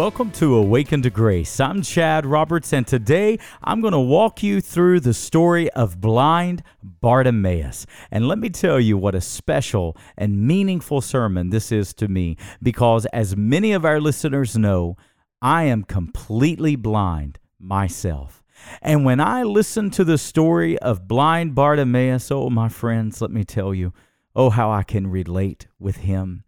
[0.00, 1.60] Welcome to Awaken to Grace.
[1.60, 6.62] I'm Chad Roberts, and today I'm going to walk you through the story of blind
[6.82, 7.84] Bartimaeus.
[8.10, 12.38] And let me tell you what a special and meaningful sermon this is to me,
[12.62, 14.96] because as many of our listeners know,
[15.42, 18.42] I am completely blind myself.
[18.80, 23.44] And when I listen to the story of blind Bartimaeus, oh, my friends, let me
[23.44, 23.92] tell you,
[24.34, 26.44] oh, how I can relate with him.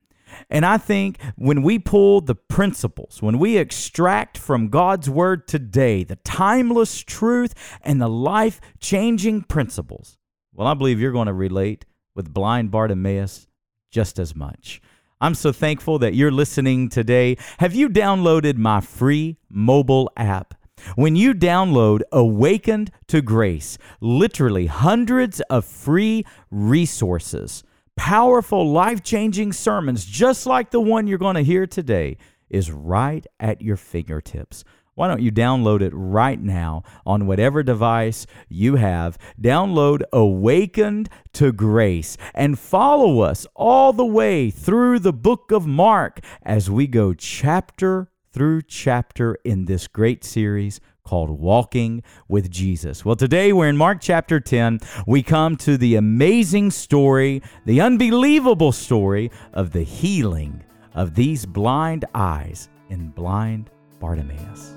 [0.50, 6.04] And I think when we pull the principles, when we extract from God's word today
[6.04, 10.18] the timeless truth and the life changing principles,
[10.52, 13.46] well, I believe you're going to relate with blind Bartimaeus
[13.90, 14.80] just as much.
[15.20, 17.36] I'm so thankful that you're listening today.
[17.58, 20.54] Have you downloaded my free mobile app?
[20.96, 27.62] When you download Awakened to Grace, literally hundreds of free resources
[27.96, 32.16] powerful, life changing sermons, just like the one you're going to hear today,
[32.50, 34.64] is right at your fingertips.
[34.94, 39.16] Why don't you download it right now on whatever device you have?
[39.40, 46.20] Download Awakened to Grace and follow us all the way through the book of Mark
[46.42, 53.04] as we go chapter through chapter in this great series called Walking with Jesus.
[53.04, 54.80] Well, today we're in Mark chapter 10.
[55.06, 60.62] We come to the amazing story, the unbelievable story of the healing
[60.94, 64.74] of these blind eyes in blind Bartimaeus.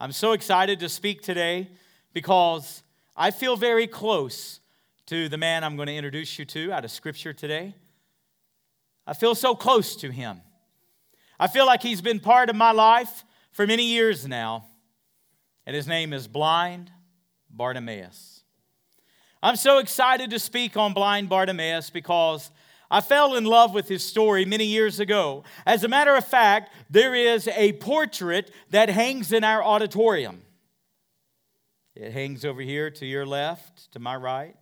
[0.00, 1.68] I'm so excited to speak today
[2.12, 2.82] because
[3.14, 4.58] I feel very close
[5.06, 7.74] to the man I'm going to introduce you to out of Scripture today.
[9.06, 10.40] I feel so close to him.
[11.38, 14.66] I feel like he's been part of my life for many years now,
[15.66, 16.90] and his name is Blind
[17.50, 18.44] Bartimaeus.
[19.42, 22.52] I'm so excited to speak on Blind Bartimaeus because
[22.88, 25.42] I fell in love with his story many years ago.
[25.66, 30.42] As a matter of fact, there is a portrait that hangs in our auditorium.
[31.96, 34.54] It hangs over here to your left, to my right.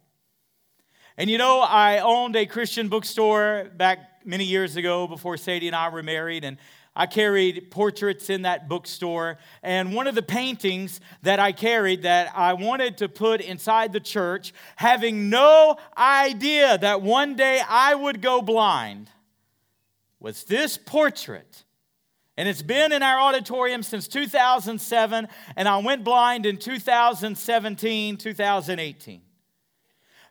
[1.16, 5.76] And you know, I owned a Christian bookstore back many years ago before Sadie and
[5.76, 6.58] I were married, and
[6.94, 9.38] I carried portraits in that bookstore.
[9.62, 14.00] And one of the paintings that I carried that I wanted to put inside the
[14.00, 19.10] church, having no idea that one day I would go blind,
[20.18, 21.64] was this portrait.
[22.36, 29.22] And it's been in our auditorium since 2007, and I went blind in 2017, 2018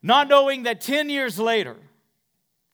[0.02, 1.76] not knowing that 10 years later,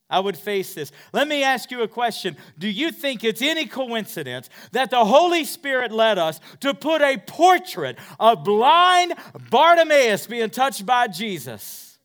[0.09, 0.91] I would face this.
[1.13, 2.37] Let me ask you a question.
[2.59, 7.17] Do you think it's any coincidence that the Holy Spirit led us to put a
[7.17, 9.15] portrait of blind
[9.49, 11.97] Bartimaeus being touched by Jesus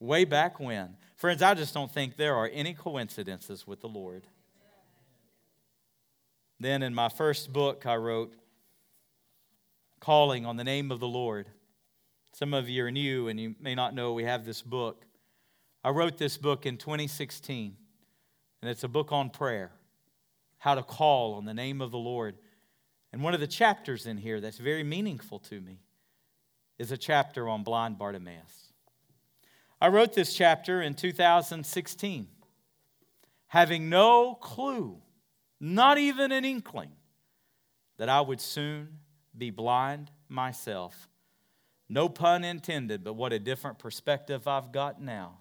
[0.00, 0.96] way back when?
[1.16, 4.26] Friends, I just don't think there are any coincidences with the Lord.
[6.58, 8.34] Then in my first book, I wrote,
[10.00, 11.46] Calling on the Name of the Lord.
[12.34, 15.06] Some of you are new and you may not know we have this book.
[15.84, 17.76] I wrote this book in 2016,
[18.60, 19.70] and it's a book on prayer,
[20.58, 22.34] how to call on the name of the Lord.
[23.12, 25.78] And one of the chapters in here that's very meaningful to me
[26.76, 28.72] is a chapter on blind Bartimaeus.
[29.80, 32.26] I wrote this chapter in 2016,
[33.46, 35.00] having no clue,
[35.60, 36.90] not even an inkling,
[37.96, 38.98] that I would soon
[39.38, 41.08] be blind myself
[41.94, 45.38] no pun intended, but what a different perspective I've got now.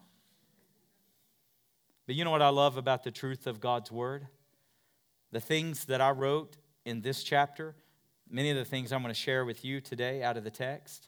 [2.06, 4.28] But you know what I love about the truth of God's Word?
[5.32, 7.74] The things that I wrote in this chapter,
[8.30, 11.08] many of the things I'm going to share with you today out of the text.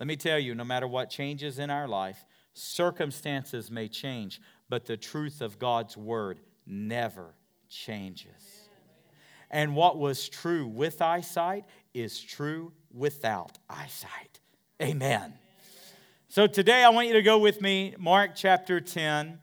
[0.00, 4.86] Let me tell you, no matter what changes in our life, circumstances may change, but
[4.86, 7.36] the truth of God's Word never
[7.68, 8.66] changes.
[9.52, 11.64] And what was true with eyesight
[11.94, 14.40] is true without eyesight.
[14.80, 15.34] Amen.
[16.28, 19.40] So today I want you to go with me, Mark chapter 10.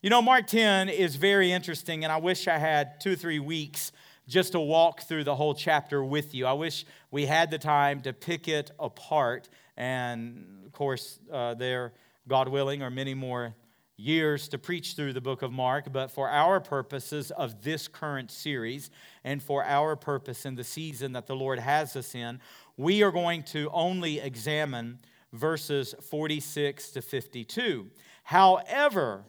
[0.00, 3.38] You know, Mark 10 is very interesting, and I wish I had two or three
[3.38, 3.92] weeks
[4.26, 6.46] just to walk through the whole chapter with you.
[6.46, 9.50] I wish we had the time to pick it apart.
[9.76, 11.92] And of course, uh, there,
[12.26, 13.54] God willing, are many more
[13.98, 18.30] years to preach through the book of Mark, but for our purposes of this current
[18.30, 18.90] series
[19.24, 22.40] and for our purpose in the season that the Lord has us in,
[22.78, 25.00] we are going to only examine
[25.32, 27.90] verses 46 to 52.
[28.22, 29.24] However,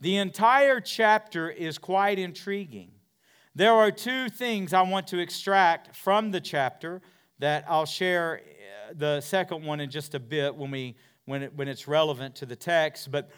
[0.00, 2.90] the entire chapter is quite intriguing.
[3.54, 7.02] There are two things I want to extract from the chapter
[7.38, 10.96] that I'll share uh, the second one in just a bit when, we,
[11.26, 13.10] when, it, when it's relevant to the text.
[13.10, 13.30] But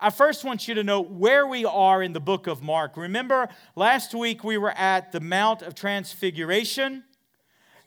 [0.00, 2.96] I first want you to know where we are in the book of Mark.
[2.96, 7.04] Remember, last week we were at the Mount of Transfiguration.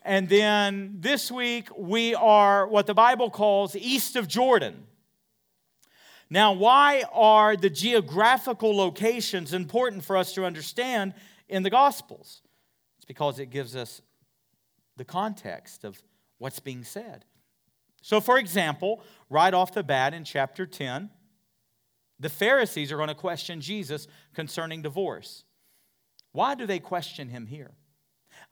[0.03, 4.85] And then this week we are what the Bible calls east of Jordan.
[6.29, 11.13] Now, why are the geographical locations important for us to understand
[11.47, 12.41] in the Gospels?
[12.97, 14.01] It's because it gives us
[14.97, 16.01] the context of
[16.39, 17.25] what's being said.
[18.01, 21.09] So, for example, right off the bat in chapter 10,
[22.19, 25.44] the Pharisees are going to question Jesus concerning divorce.
[26.31, 27.71] Why do they question him here?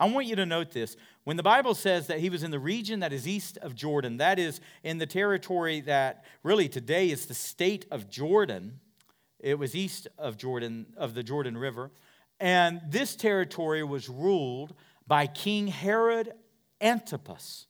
[0.01, 0.97] I want you to note this.
[1.25, 4.17] When the Bible says that he was in the region that is east of Jordan,
[4.17, 8.79] that is in the territory that really today is the state of Jordan.
[9.39, 11.91] It was east of Jordan, of the Jordan River.
[12.39, 14.73] And this territory was ruled
[15.05, 16.31] by King Herod
[16.81, 17.67] Antipas.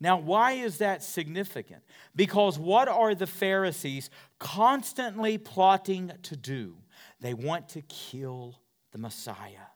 [0.00, 1.82] Now, why is that significant?
[2.16, 4.08] Because what are the Pharisees
[4.38, 6.76] constantly plotting to do?
[7.20, 8.58] They want to kill
[8.92, 9.68] the Messiah.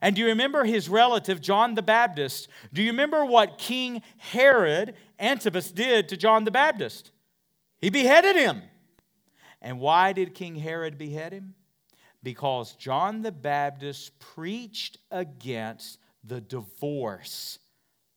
[0.00, 2.48] And do you remember his relative, John the Baptist?
[2.72, 7.10] Do you remember what King Herod Antipas did to John the Baptist?
[7.78, 8.62] He beheaded him.
[9.60, 11.54] And why did King Herod behead him?
[12.22, 17.58] Because John the Baptist preached against the divorce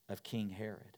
[0.09, 0.97] of King Herod.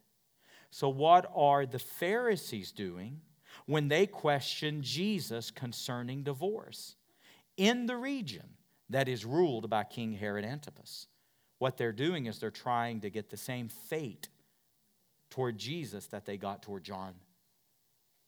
[0.71, 3.21] So, what are the Pharisees doing
[3.65, 6.95] when they question Jesus concerning divorce?
[7.57, 8.49] In the region,
[8.91, 11.07] that is ruled by King Herod Antipas.
[11.59, 14.29] What they're doing is they're trying to get the same fate
[15.29, 17.13] toward Jesus that they got toward John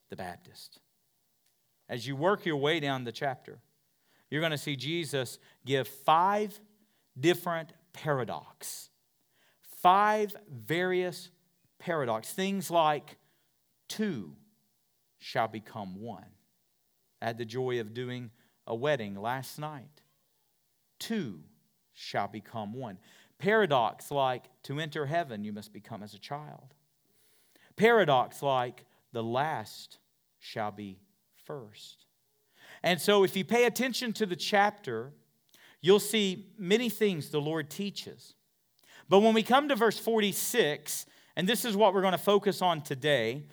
[0.09, 0.79] the Baptist.
[1.89, 3.59] As you work your way down the chapter,
[4.29, 6.59] you're going to see Jesus give five
[7.19, 8.89] different paradox,
[9.81, 11.29] five various
[11.77, 13.17] paradox, things like
[13.89, 14.35] two
[15.19, 16.25] shall become one.
[17.21, 18.31] I had the joy of doing
[18.65, 20.02] a wedding last night
[21.03, 21.39] two
[21.93, 22.97] shall become one.
[23.37, 26.73] Paradox like to enter heaven, you must become as a child.
[27.75, 29.97] Paradox like the last
[30.39, 30.99] shall be
[31.45, 32.05] first.
[32.83, 35.11] And so, if you pay attention to the chapter,
[35.81, 38.35] you'll see many things the Lord teaches.
[39.09, 42.61] But when we come to verse 46, and this is what we're going to focus
[42.61, 43.43] on today,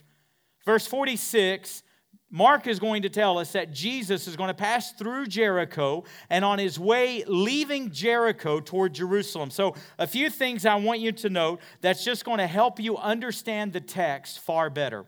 [0.64, 1.82] verse 46
[2.30, 6.44] Mark is going to tell us that Jesus is going to pass through Jericho and
[6.44, 9.50] on his way leaving Jericho toward Jerusalem.
[9.50, 12.96] So, a few things I want you to note that's just going to help you
[12.96, 15.06] understand the text far better.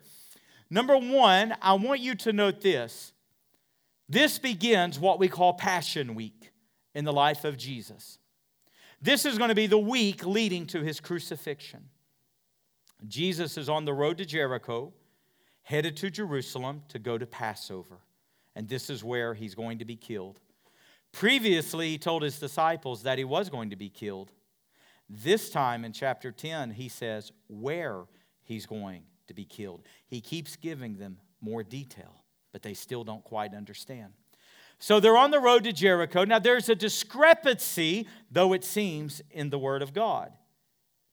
[0.68, 3.12] Number one, I want you to note this.
[4.08, 6.50] This begins what we call Passion Week
[6.92, 8.18] in the life of Jesus.
[9.00, 11.84] This is going to be the week leading to his crucifixion.
[13.06, 14.92] Jesus is on the road to Jericho
[15.72, 17.96] headed to Jerusalem to go to Passover.
[18.54, 20.38] And this is where he's going to be killed.
[21.12, 24.32] Previously, he told his disciples that he was going to be killed.
[25.08, 28.02] This time in chapter 10, he says where
[28.42, 29.80] he's going to be killed.
[30.06, 34.12] He keeps giving them more detail, but they still don't quite understand.
[34.78, 36.24] So they're on the road to Jericho.
[36.24, 40.32] Now, there's a discrepancy, though it seems, in the Word of God.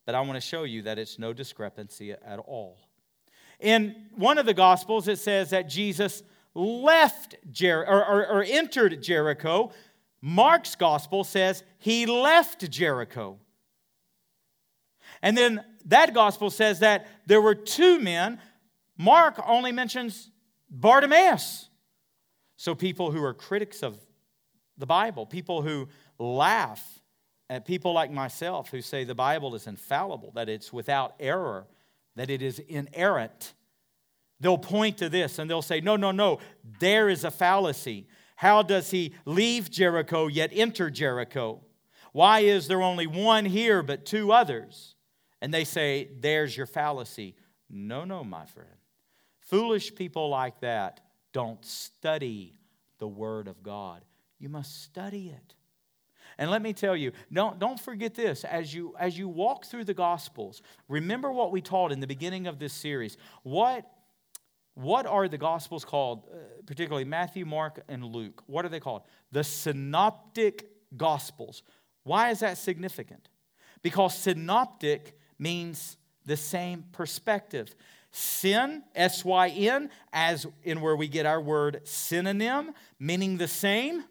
[0.06, 2.89] But I want to show you that it's no discrepancy at all.
[3.60, 6.24] In one of the Gospels, it says that Jesus
[6.54, 9.72] left Jer- or, or, or entered Jericho.
[10.22, 13.38] Mark's Gospel says he left Jericho.
[15.22, 18.40] And then that Gospel says that there were two men.
[18.98, 20.30] Mark only mentions
[20.70, 21.70] Bartimaeus.
[22.58, 23.98] So people who are critics of
[24.78, 25.88] the Bible, people who
[26.18, 27.00] laugh
[27.50, 31.68] at people like myself who say the Bible is infallible, that it's without error,
[32.20, 33.54] that it is inerrant.
[34.42, 36.40] They'll point to this and they'll say, No, no, no,
[36.80, 38.08] there is a fallacy.
[38.36, 41.62] How does he leave Jericho yet enter Jericho?
[42.12, 44.96] Why is there only one here but two others?
[45.42, 47.36] And they say, There's your fallacy.
[47.70, 48.68] No, no, my friend.
[49.40, 51.00] Foolish people like that
[51.32, 52.60] don't study
[52.98, 54.04] the Word of God.
[54.40, 55.54] You must study it.
[56.40, 58.46] And let me tell you, don't, don't forget this.
[58.46, 62.48] As you, as you walk through the Gospels, remember what we taught in the beginning
[62.48, 63.18] of this series.
[63.44, 63.86] What,
[64.74, 68.42] what are the Gospels called, uh, particularly Matthew, Mark, and Luke?
[68.48, 69.02] What are they called?
[69.34, 70.66] The Synoptic
[70.96, 71.62] Gospels.
[72.04, 73.28] Why is that significant?
[73.82, 77.76] Because synoptic means the same perspective.
[78.12, 84.06] Sin, S Y N, as in where we get our word synonym, meaning the same.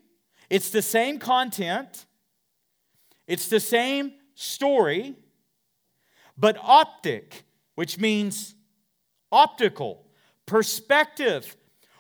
[0.51, 2.05] It's the same content,
[3.29, 5.15] it's the same story,
[6.37, 7.45] but optic,
[7.77, 8.57] which means
[9.31, 10.07] optical,
[10.47, 11.57] perspective.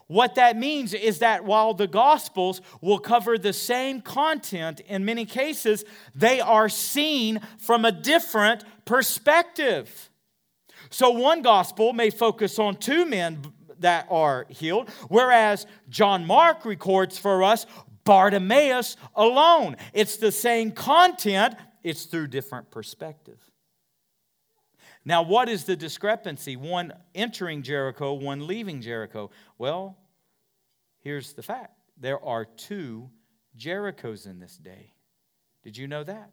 [0.06, 5.26] What that means is that while the Gospels will cover the same content in many
[5.26, 10.10] cases, they are seen from a different perspective.
[10.88, 17.18] So one Gospel may focus on two men that are healed, whereas John Mark records
[17.18, 17.66] for us
[18.08, 19.76] Bartimaeus alone.
[19.92, 23.38] It's the same content, it's through different perspective.
[25.04, 26.56] Now, what is the discrepancy?
[26.56, 29.30] One entering Jericho, one leaving Jericho.
[29.58, 29.98] Well,
[31.00, 33.10] here's the fact there are two
[33.58, 34.94] Jerichos in this day.
[35.62, 36.32] Did you know that?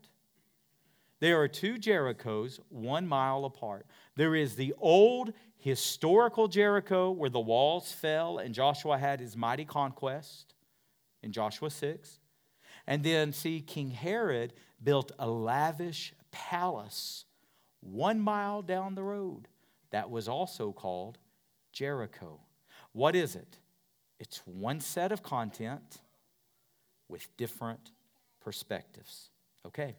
[1.19, 3.85] There are two Jerichos one mile apart.
[4.15, 9.65] There is the old historical Jericho where the walls fell and Joshua had his mighty
[9.65, 10.54] conquest
[11.25, 12.19] in Joshua 6.
[12.87, 17.25] And then, see, King Herod built a lavish palace
[17.81, 19.47] one mile down the road
[19.89, 21.17] that was also called
[21.73, 22.39] Jericho.
[22.93, 23.57] What is it?
[24.19, 25.99] It's one set of content
[27.09, 27.91] with different
[28.39, 29.29] perspectives.
[29.65, 29.95] Okay.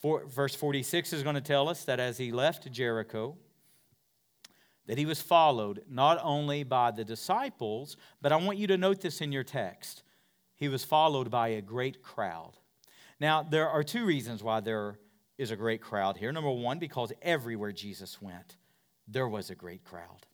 [0.00, 3.36] For, verse 46 is going to tell us that as he left Jericho,
[4.86, 9.00] that he was followed not only by the disciples, but I want you to note
[9.00, 10.02] this in your text.
[10.60, 12.52] He was followed by a great crowd.
[13.18, 14.98] Now, there are two reasons why there
[15.38, 16.30] is a great crowd here.
[16.32, 18.56] Number one, because everywhere Jesus went,
[19.08, 20.26] there was a great crowd.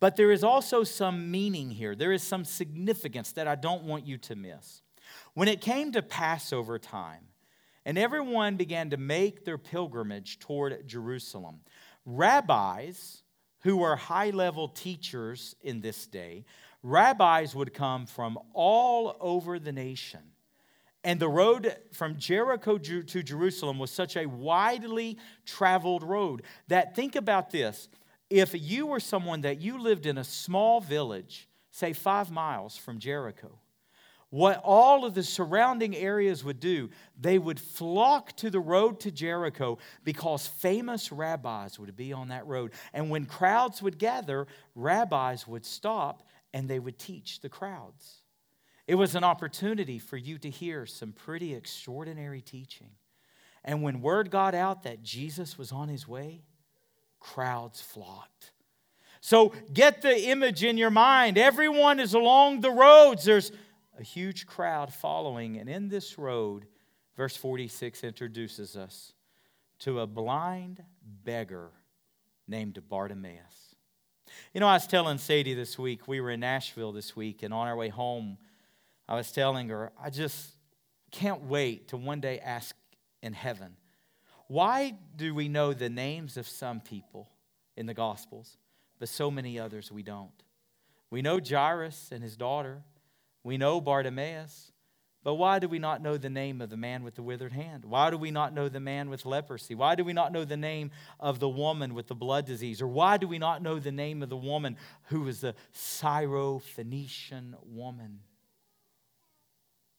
[0.00, 1.94] But there is also some meaning here.
[1.94, 4.80] There is some significance that I don't want you to miss.
[5.34, 7.26] When it came to Passover time,
[7.84, 11.60] and everyone began to make their pilgrimage toward Jerusalem,
[12.06, 13.22] rabbis
[13.62, 16.46] who were high level teachers in this day,
[16.82, 20.20] rabbis would come from all over the nation.
[21.02, 27.16] And the road from Jericho to Jerusalem was such a widely traveled road that think
[27.16, 27.88] about this
[28.30, 33.00] if you were someone that you lived in a small village, say five miles from
[33.00, 33.58] Jericho,
[34.30, 36.88] what all of the surrounding areas would do,
[37.20, 42.46] they would flock to the road to Jericho because famous rabbis would be on that
[42.46, 42.72] road.
[42.92, 44.46] And when crowds would gather,
[44.76, 46.22] rabbis would stop
[46.52, 48.22] and they would teach the crowds.
[48.86, 52.90] It was an opportunity for you to hear some pretty extraordinary teaching.
[53.64, 56.42] And when word got out that Jesus was on his way,
[57.20, 58.52] crowds flocked.
[59.20, 61.36] So get the image in your mind.
[61.36, 63.24] Everyone is along the roads.
[63.24, 63.52] There's
[63.98, 65.58] a huge crowd following.
[65.58, 66.66] And in this road,
[67.16, 69.12] verse 46 introduces us
[69.80, 70.82] to a blind
[71.24, 71.70] beggar
[72.48, 73.69] named Bartimaeus.
[74.52, 77.52] You know, I was telling Sadie this week, we were in Nashville this week, and
[77.54, 78.38] on our way home,
[79.08, 80.50] I was telling her, I just
[81.10, 82.76] can't wait to one day ask
[83.22, 83.76] in heaven,
[84.46, 87.28] why do we know the names of some people
[87.76, 88.56] in the Gospels,
[88.98, 90.30] but so many others we don't?
[91.10, 92.82] We know Jairus and his daughter.
[93.42, 94.72] We know Bartimaeus.
[95.22, 97.84] But why do we not know the name of the man with the withered hand?
[97.84, 99.74] Why do we not know the man with leprosy?
[99.74, 102.80] Why do we not know the name of the woman with the blood disease?
[102.80, 107.54] Or why do we not know the name of the woman who was the Syrophoenician
[107.66, 108.20] woman?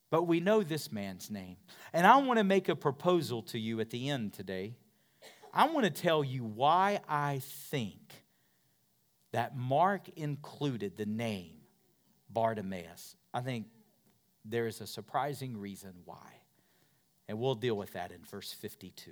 [0.10, 1.58] But we know this man's name.
[1.94, 4.76] And I want to make a proposal to you at the end today.
[5.54, 8.26] I want to tell you why I think
[9.34, 11.58] that Mark included the name
[12.30, 13.16] Bartimaeus.
[13.34, 13.68] I think
[14.46, 16.42] there is a surprising reason why.
[17.28, 19.12] And we'll deal with that in verse 52.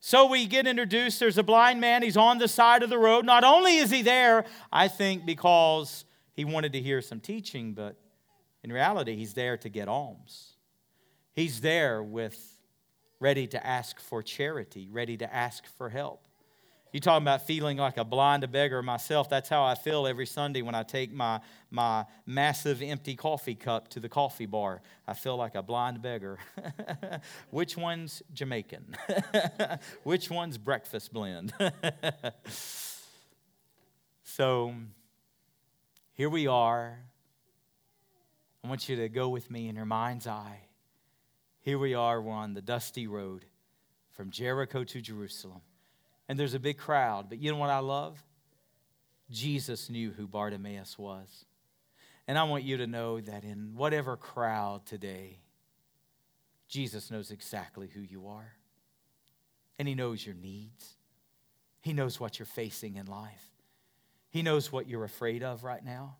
[0.00, 1.18] So we get introduced.
[1.20, 2.02] There's a blind man.
[2.02, 3.24] He's on the side of the road.
[3.24, 7.96] Not only is he there, I think, because he wanted to hear some teaching, but
[8.62, 10.54] in reality, he's there to get alms.
[11.34, 12.60] He's there with
[13.20, 16.27] ready to ask for charity, ready to ask for help.
[16.98, 19.28] You talking about feeling like a blind beggar myself?
[19.28, 21.40] That's how I feel every Sunday when I take my,
[21.70, 24.82] my massive empty coffee cup to the coffee bar.
[25.06, 26.40] I feel like a blind beggar.
[27.50, 28.96] Which one's Jamaican?
[30.02, 31.54] Which one's breakfast blend?
[34.24, 34.74] so
[36.14, 36.98] here we are.
[38.64, 40.62] I want you to go with me in your mind's eye.
[41.60, 43.44] Here we are, we're on the dusty road
[44.10, 45.60] from Jericho to Jerusalem
[46.28, 47.28] and there's a big crowd.
[47.28, 48.22] But you know what I love?
[49.30, 51.44] Jesus knew who Bartimaeus was.
[52.26, 55.40] And I want you to know that in whatever crowd today,
[56.68, 58.52] Jesus knows exactly who you are.
[59.78, 60.96] And He knows your needs.
[61.80, 63.44] He knows what you're facing in life.
[64.30, 66.16] He knows what you're afraid of right now.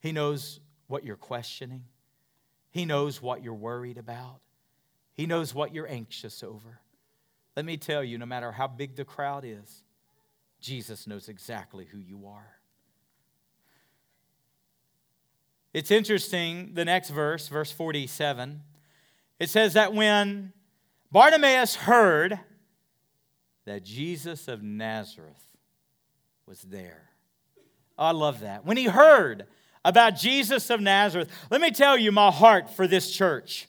[0.00, 1.84] He knows what you're questioning.
[2.70, 4.40] He knows what you're worried about.
[5.12, 6.80] He knows what you're anxious over.
[7.56, 9.82] Let me tell you, no matter how big the crowd is,
[10.60, 12.56] Jesus knows exactly who you are.
[15.72, 18.62] It's interesting, the next verse, verse 47,
[19.38, 20.52] it says that when
[21.12, 22.40] Bartimaeus heard
[23.64, 25.44] that Jesus of Nazareth
[26.46, 27.10] was there.
[27.96, 28.64] Oh, I love that.
[28.64, 29.46] When he heard
[29.84, 33.68] about Jesus of Nazareth, let me tell you my heart for this church.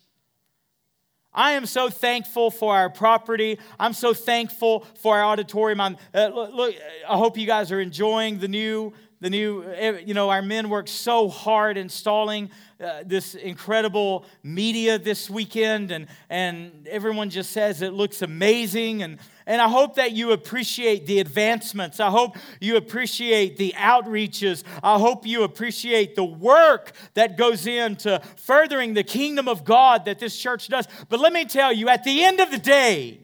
[1.33, 3.57] I am so thankful for our property.
[3.79, 5.79] I'm so thankful for our auditorium.
[5.79, 6.75] I'm, uh, look,
[7.07, 10.67] I hope you guys are enjoying the new the new, eh, you know, our men
[10.67, 12.49] worked so hard installing
[12.81, 19.03] uh, this incredible media this weekend, and, and everyone just says it looks amazing.
[19.03, 21.99] And, and I hope that you appreciate the advancements.
[21.99, 24.63] I hope you appreciate the outreaches.
[24.81, 30.19] I hope you appreciate the work that goes into furthering the kingdom of God that
[30.19, 30.87] this church does.
[31.09, 33.19] But let me tell you, at the end of the day,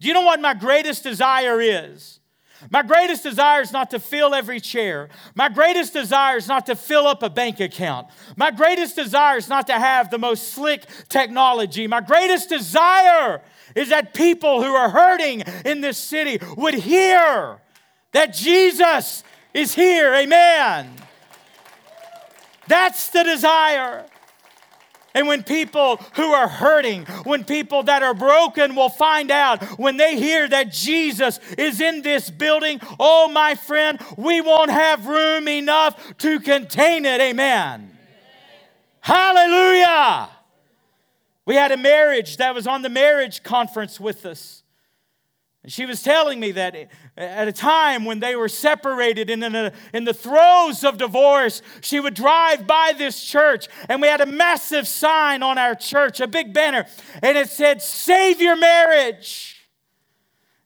[0.00, 2.20] do you know what my greatest desire is?
[2.70, 5.08] My greatest desire is not to fill every chair.
[5.34, 8.08] My greatest desire is not to fill up a bank account.
[8.36, 11.86] My greatest desire is not to have the most slick technology.
[11.86, 13.42] My greatest desire
[13.74, 17.60] is that people who are hurting in this city would hear
[18.12, 19.22] that Jesus
[19.52, 20.14] is here.
[20.14, 20.90] Amen.
[22.68, 24.06] That's the desire.
[25.16, 29.96] And when people who are hurting, when people that are broken will find out, when
[29.96, 35.48] they hear that Jesus is in this building, oh, my friend, we won't have room
[35.48, 37.18] enough to contain it.
[37.22, 37.96] Amen.
[39.00, 40.28] Hallelujah.
[41.46, 44.64] We had a marriage that was on the marriage conference with us.
[45.62, 46.76] And she was telling me that
[47.16, 51.62] at a time when they were separated and in, a, in the throes of divorce,
[51.80, 56.20] she would drive by this church and we had a massive sign on our church,
[56.20, 56.86] a big banner,
[57.22, 59.54] and it said, Save your marriage.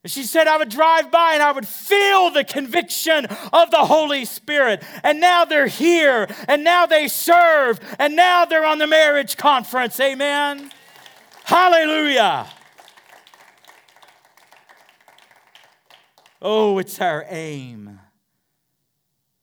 [0.02, 3.84] And she said, I would drive by and I would feel the conviction of the
[3.84, 4.82] Holy Spirit.
[5.02, 10.00] And now they're here, and now they serve, and now they're on the marriage conference.
[10.00, 10.72] Amen.
[11.44, 12.46] Hallelujah.
[16.42, 18.00] Oh, it's our aim.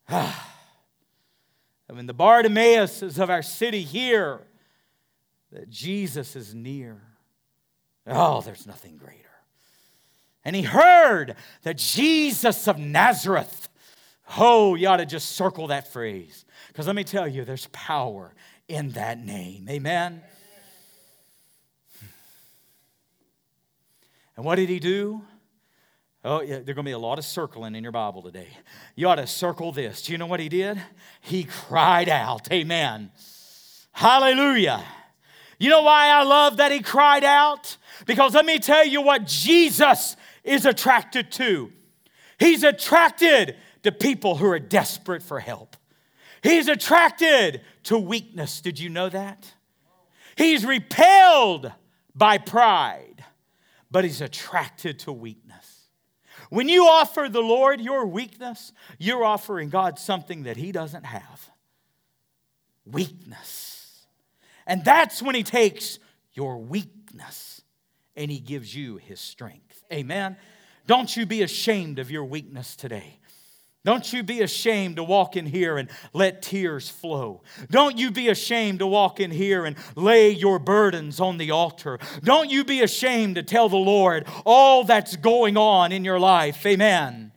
[0.10, 0.54] Ah.
[1.90, 4.42] I mean, the Bartimaeus is of our city here
[5.52, 7.02] that Jesus is near.
[8.06, 9.24] Oh, there's nothing greater.
[10.44, 13.70] And he heard that Jesus of Nazareth.
[14.38, 16.46] Oh, you ought to just circle that phrase.
[16.68, 18.34] Because let me tell you, there's power
[18.68, 19.68] in that name.
[19.70, 20.22] Amen.
[24.36, 25.22] And what did he do?
[26.28, 28.50] Oh, yeah, there's going to be a lot of circling in your Bible today.
[28.96, 30.02] You ought to circle this.
[30.02, 30.78] Do you know what he did?
[31.22, 32.52] He cried out.
[32.52, 33.12] Amen.
[33.94, 34.84] Hallelujah.
[35.58, 37.78] You know why I love that he cried out?
[38.06, 41.72] Because let me tell you what Jesus is attracted to.
[42.38, 45.78] He's attracted to people who are desperate for help.
[46.44, 48.60] He's attracted to weakness.
[48.60, 49.54] Did you know that?
[50.36, 51.72] He's repelled
[52.14, 53.24] by pride,
[53.90, 55.47] but he's attracted to weakness.
[56.50, 61.50] When you offer the Lord your weakness, you're offering God something that He doesn't have
[62.86, 64.06] weakness.
[64.66, 66.00] And that's when He takes
[66.34, 67.62] your weakness
[68.16, 69.84] and He gives you His strength.
[69.92, 70.38] Amen.
[70.86, 73.20] Don't you be ashamed of your weakness today.
[73.88, 77.42] Don't you be ashamed to walk in here and let tears flow.
[77.72, 81.98] Don't you be ashamed to walk in here and lay your burdens on the altar.
[82.22, 86.66] Don't you be ashamed to tell the Lord all that's going on in your life.
[86.66, 87.32] Amen.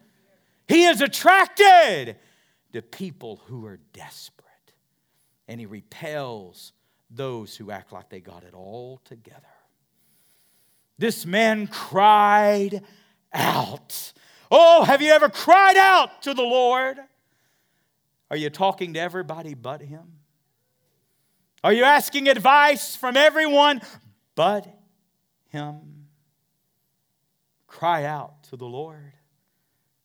[0.67, 2.17] He is attracted
[2.73, 4.73] to people who are desperate,
[5.47, 6.73] and He repels
[7.09, 9.39] those who act like they got it all together.
[10.99, 12.83] This man cried
[13.33, 14.15] out.
[14.51, 16.99] Oh, have you ever cried out to the Lord?
[18.31, 20.19] Are you talking to everybody but Him?
[21.63, 23.81] Are you asking advice from everyone
[24.35, 24.67] but
[25.49, 26.07] Him?
[27.67, 29.13] Cry out to the Lord.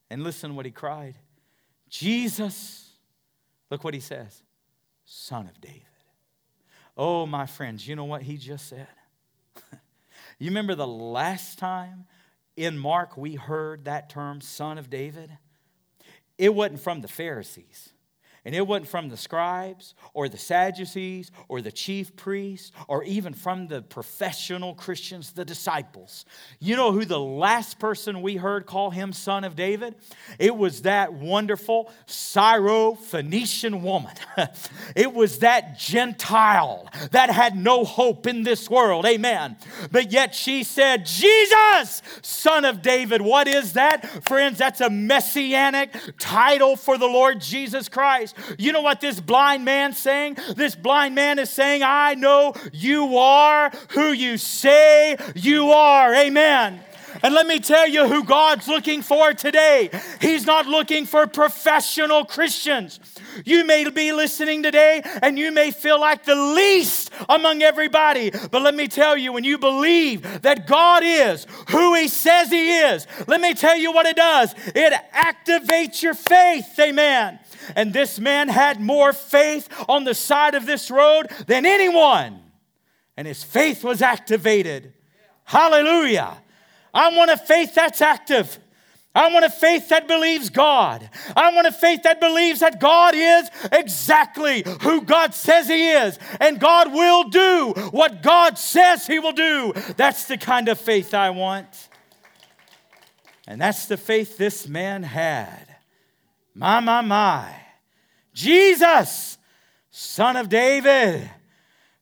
[0.09, 1.15] And listen what He cried
[1.89, 2.89] Jesus,
[3.71, 4.43] look what He says,
[5.05, 5.81] Son of David.
[6.97, 8.87] Oh, my friends, you know what He just said?
[10.39, 12.05] you remember the last time
[12.55, 15.37] in Mark we heard that term, son of David,
[16.37, 17.91] it wasn't from the Pharisees.
[18.45, 23.33] And it wasn't from the scribes or the Sadducees or the chief priests or even
[23.33, 26.25] from the professional Christians, the disciples.
[26.59, 29.95] You know who the last person we heard call him son of David?
[30.37, 34.13] It was that wonderful Syro-Phoenician woman.
[34.95, 39.07] it was that Gentile that had no hope in this world.
[39.07, 39.57] Amen.
[39.91, 43.21] But yet she said, Jesus, son of David.
[43.23, 44.05] What is that?
[44.25, 48.34] Friends, that's a messianic title for the Lord Jesus Christ.
[48.57, 50.37] You know what this blind man's saying?
[50.55, 56.13] This blind man is saying, I know you are who you say you are.
[56.13, 56.81] Amen.
[57.23, 59.89] And let me tell you who God's looking for today.
[60.21, 62.99] He's not looking for professional Christians.
[63.43, 68.31] You may be listening today and you may feel like the least among everybody.
[68.31, 72.77] But let me tell you, when you believe that God is who He says He
[72.77, 76.77] is, let me tell you what it does it activates your faith.
[76.79, 77.39] Amen.
[77.75, 82.41] And this man had more faith on the side of this road than anyone.
[83.17, 84.93] And his faith was activated.
[85.45, 86.37] Hallelujah.
[86.93, 88.59] I want a faith that's active.
[89.15, 91.09] I want a faith that believes God.
[91.37, 96.19] I want a faith that believes that God is exactly who God says He is.
[96.41, 99.71] And God will do what God says He will do.
[99.95, 101.87] That's the kind of faith I want.
[103.47, 105.64] And that's the faith this man had.
[106.55, 107.53] My, my, my.
[108.33, 109.37] Jesus,
[109.91, 111.29] son of David,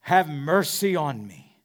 [0.01, 1.57] have mercy on me.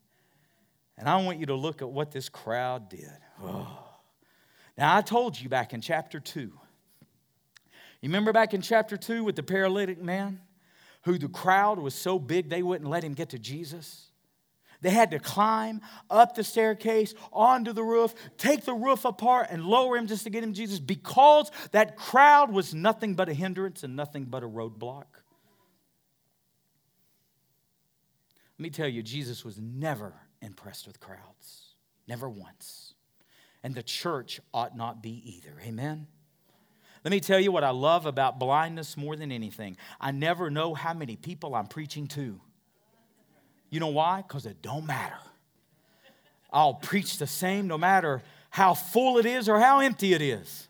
[0.97, 3.19] And I want you to look at what this crowd did.
[3.43, 3.79] Oh.
[4.77, 6.41] Now, I told you back in chapter 2.
[6.41, 10.41] You remember back in chapter 2 with the paralytic man?
[11.03, 14.08] Who the crowd was so big they wouldn't let him get to Jesus?
[14.81, 19.65] They had to climb up the staircase, onto the roof, take the roof apart, and
[19.65, 23.83] lower him just to get him Jesus because that crowd was nothing but a hindrance
[23.83, 25.07] and nothing but a roadblock.
[28.59, 31.75] Let me tell you, Jesus was never impressed with crowds,
[32.07, 32.95] never once.
[33.65, 35.61] And the church ought not be either.
[35.65, 36.07] Amen?
[37.05, 39.77] Let me tell you what I love about blindness more than anything.
[40.01, 42.41] I never know how many people I'm preaching to.
[43.71, 44.23] You know why?
[44.27, 45.19] Because it don't matter.
[46.53, 50.69] I'll preach the same no matter how full it is or how empty it is.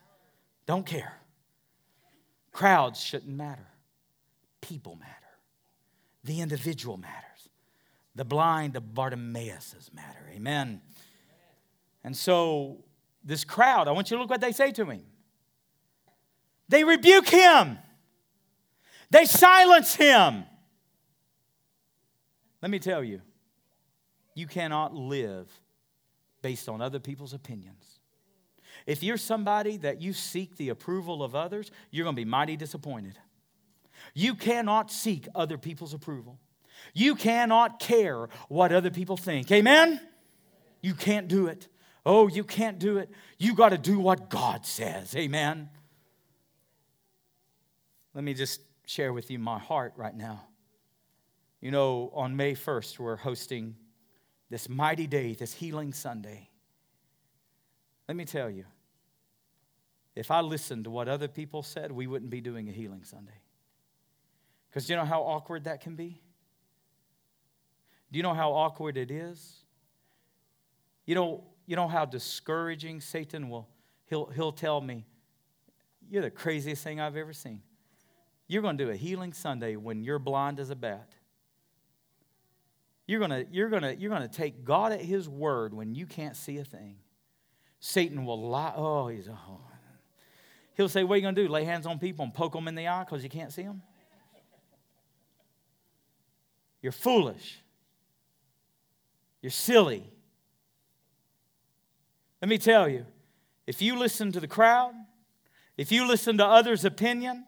[0.67, 1.15] Don't care.
[2.53, 3.67] Crowds shouldn't matter.
[4.61, 5.15] People matter.
[6.25, 7.49] The individual matters.
[8.17, 10.29] The blind of Bartimaeus matter.
[10.35, 10.81] Amen.
[12.03, 12.79] And so,
[13.25, 15.03] this crowd, I want you to look what they say to him.
[16.69, 17.79] They rebuke him,
[19.11, 20.45] they silence him.
[22.63, 23.21] Let me tell you,
[24.35, 25.49] you cannot live
[26.43, 28.01] based on other people's opinions.
[28.87, 32.57] If you're somebody that you seek the approval of others, you're going to be mighty
[32.57, 33.19] disappointed.
[34.15, 36.39] You cannot seek other people's approval.
[36.95, 39.51] You cannot care what other people think.
[39.51, 40.01] Amen?
[40.81, 41.69] You can't do it.
[42.07, 43.11] Oh, you can't do it.
[43.39, 45.15] You got to do what God says.
[45.17, 45.69] Amen?
[48.15, 50.48] Let me just share with you my heart right now.
[51.61, 53.75] You know, on May 1st, we're hosting
[54.49, 56.49] this mighty day, this healing Sunday.
[58.07, 58.65] Let me tell you,
[60.15, 63.41] if I listened to what other people said, we wouldn't be doing a healing Sunday.
[64.69, 66.21] Because you know how awkward that can be?
[68.11, 69.65] Do you know how awkward it is?
[71.07, 73.69] You know, you know how discouraging Satan will,
[74.07, 75.07] he'll, he'll tell me,
[76.09, 77.63] You're the craziest thing I've ever seen.
[78.47, 81.15] You're going to do a healing Sunday when you're blind as a bat.
[83.09, 86.37] You're going to you're gonna, you're gonna take God at His word when you can't
[86.37, 86.97] see a thing.
[87.81, 88.75] Satan will lie.
[88.77, 89.61] Oh, he's, oh.
[90.77, 91.49] He'll say, What are you going to do?
[91.49, 93.83] Lay hands on people and poke them in the eye because you can't see them?
[96.83, 97.61] You're foolish.
[99.41, 100.05] You're silly.
[102.43, 103.07] Let me tell you
[103.67, 104.93] if you listen to the crowd,
[105.79, 107.47] if you listen to others' opinion,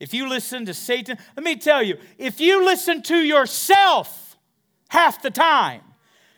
[0.00, 4.25] if you listen to Satan, let me tell you, if you listen to yourself,
[4.88, 5.82] half the time.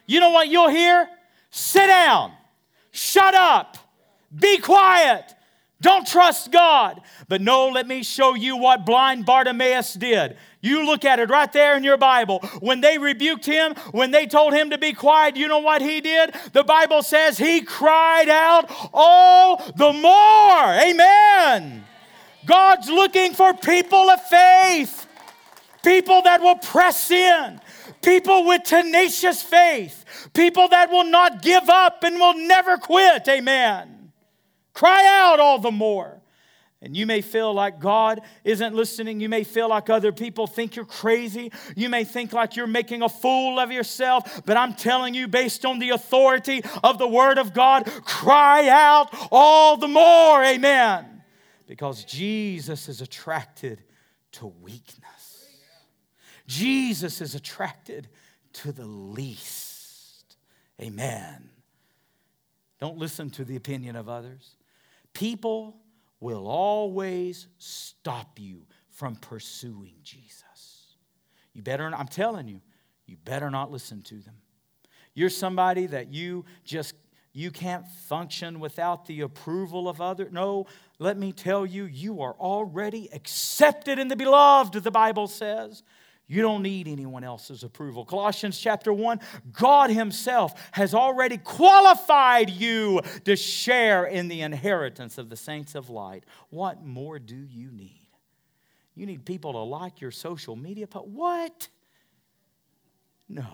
[0.06, 1.08] You know what you'll hear?
[1.50, 2.32] Sit down,
[2.92, 3.78] shut up,
[4.34, 5.34] be quiet.
[5.80, 7.00] Don't trust God.
[7.28, 10.36] But no, let me show you what blind Bartimaeus did.
[10.60, 12.40] You look at it right there in your Bible.
[12.60, 16.00] When they rebuked him, when they told him to be quiet, you know what he
[16.00, 16.34] did?
[16.52, 20.74] The Bible says he cried out all the more.
[20.74, 21.84] Amen.
[22.44, 25.06] God's looking for people of faith,
[25.84, 27.60] people that will press in,
[28.08, 33.28] people with tenacious faith, people that will not give up and will never quit.
[33.28, 34.12] Amen.
[34.72, 36.14] Cry out all the more.
[36.80, 39.18] And you may feel like God isn't listening.
[39.20, 41.50] You may feel like other people think you're crazy.
[41.74, 44.42] You may think like you're making a fool of yourself.
[44.46, 49.08] But I'm telling you, based on the authority of the Word of God, cry out
[49.32, 50.44] all the more.
[50.44, 51.22] Amen.
[51.66, 53.82] Because Jesus is attracted
[54.32, 55.07] to weakness.
[56.48, 58.08] Jesus is attracted
[58.54, 60.36] to the least.
[60.80, 61.50] Amen.
[62.80, 64.56] Don't listen to the opinion of others.
[65.12, 65.76] People
[66.20, 70.96] will always stop you from pursuing Jesus.
[71.52, 72.60] You better, I'm telling you,
[73.06, 74.36] you better not listen to them.
[75.14, 76.94] You're somebody that you just
[77.32, 80.32] you can't function without the approval of others.
[80.32, 80.66] No,
[80.98, 85.82] let me tell you, you are already accepted in the beloved, the Bible says.
[86.30, 88.04] You don't need anyone else's approval.
[88.04, 89.18] Colossians chapter 1
[89.50, 95.88] God Himself has already qualified you to share in the inheritance of the saints of
[95.88, 96.24] light.
[96.50, 98.08] What more do you need?
[98.94, 101.08] You need people to like your social media post.
[101.08, 101.68] What?
[103.26, 103.46] No.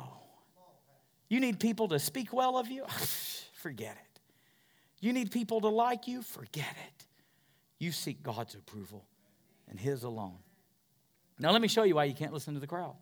[1.28, 2.84] You need people to speak well of you?
[3.52, 4.20] Forget it.
[5.00, 6.22] You need people to like you?
[6.22, 7.06] Forget it.
[7.78, 9.06] You seek God's approval
[9.68, 10.38] and His alone.
[11.38, 12.94] Now, let me show you why you can't listen to the crowd.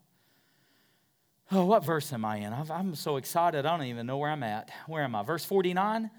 [1.51, 2.53] Oh, what verse am I in?
[2.53, 4.71] i am so excited, I don't even know where I'm at.
[4.87, 5.23] Where am I?
[5.23, 6.11] Verse 49?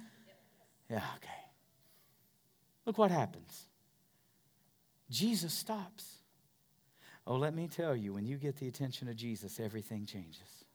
[0.89, 1.29] Yeah, okay.
[2.85, 3.67] Look what happens.
[5.09, 6.17] Jesus stops.
[7.25, 10.65] Oh, let me tell you, when you get the attention of Jesus, everything changes.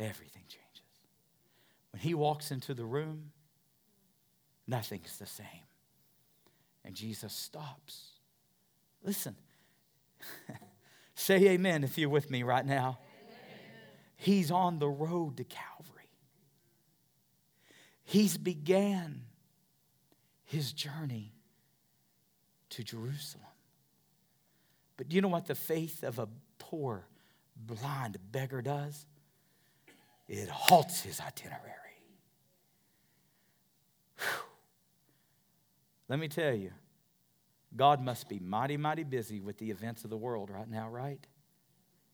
[0.00, 0.82] Everything changes.
[1.90, 3.30] When he walks into the room,
[4.66, 5.46] nothing's the same.
[6.84, 8.08] And Jesus stops.
[9.02, 9.36] Listen,
[11.14, 12.98] Say amen if you're with me right now.
[13.22, 13.38] Amen.
[14.16, 16.10] He's on the road to Calvary.
[18.04, 19.22] He's began
[20.44, 21.32] his journey
[22.70, 23.46] to Jerusalem.
[24.96, 27.06] But do you know what the faith of a poor,
[27.56, 29.06] blind beggar does?
[30.28, 31.60] It halts his itinerary.
[34.18, 34.44] Whew.
[36.08, 36.70] Let me tell you,
[37.76, 41.24] God must be mighty, mighty busy with the events of the world right now, right?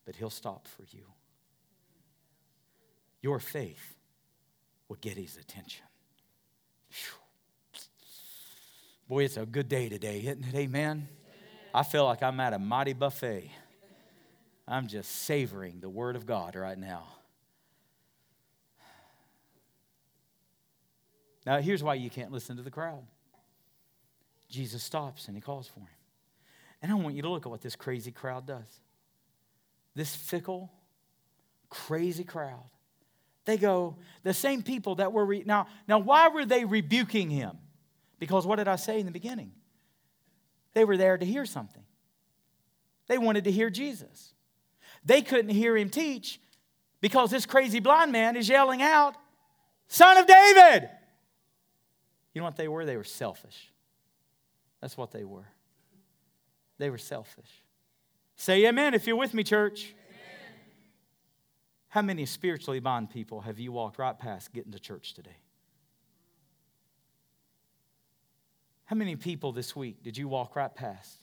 [0.07, 1.05] But He'll stop for you.
[3.20, 3.96] Your faith
[4.88, 5.85] will get His attention.
[6.88, 7.18] Whew.
[9.09, 10.55] Boy, it's a good day today, isn't it?
[10.55, 11.09] Amen.
[11.75, 13.51] I feel like I'm at a mighty buffet.
[14.66, 17.05] I'm just savoring the Word of God right now.
[21.44, 23.03] Now, here's why you can't listen to the crowd.
[24.51, 25.89] Jesus stops and he calls for him.
[26.83, 28.81] And I want you to look at what this crazy crowd does.
[29.95, 30.73] This fickle,
[31.69, 32.71] crazy crowd.
[33.45, 37.59] They go, the same people that were, re- now, now, why were they rebuking him?
[38.19, 39.53] Because what did I say in the beginning?
[40.75, 41.83] They were there to hear something.
[43.09, 44.35] They wanted to hear Jesus.
[45.05, 46.41] They couldn't hear him teach
[47.01, 49.17] because this crazy blind man is yelling out,
[49.89, 50.89] Son of David!
[52.33, 52.85] You know what they were?
[52.85, 53.73] They were selfish.
[54.81, 55.49] That's what they were.
[56.79, 57.62] They were selfish.
[58.37, 59.93] Say amen if you're with me, church.
[59.93, 60.61] Amen.
[61.88, 65.37] How many spiritually bond people have you walked right past getting to church today?
[68.87, 71.23] How many people this week did you walk right past?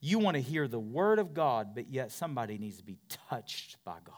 [0.00, 2.98] You want to hear the word of God, but yet somebody needs to be
[3.30, 4.14] touched by God.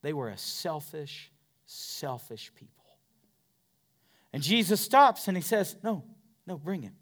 [0.00, 1.30] They were a selfish,
[1.66, 2.79] selfish people.
[4.32, 6.04] And Jesus stops and he says, No,
[6.46, 6.94] no, bring him.